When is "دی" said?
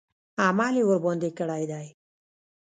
1.71-1.87